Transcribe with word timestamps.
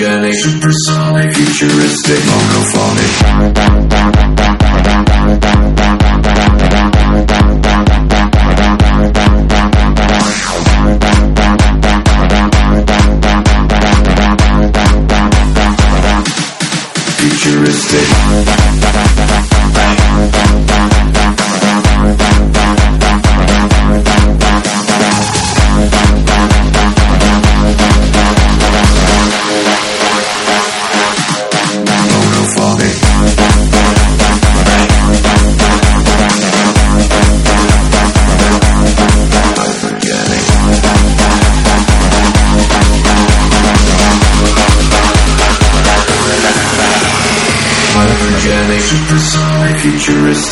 imagination, 0.00 0.60
personic, 0.60 1.34
futuristic, 1.34 2.20
monophonic. 2.24 3.20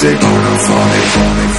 Fantastic 0.00 1.57